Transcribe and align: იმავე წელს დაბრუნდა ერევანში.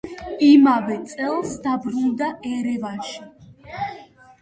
იმავე 0.45 0.97
წელს 1.11 1.53
დაბრუნდა 1.67 2.33
ერევანში. 2.57 3.25